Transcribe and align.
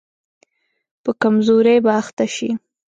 په 1.03 1.11
کمزوري 1.21 1.77
به 1.83 1.91
اخته 2.01 2.25
شي. 2.35 2.49